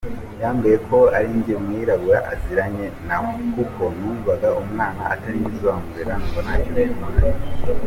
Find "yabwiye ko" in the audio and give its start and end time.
0.41-0.97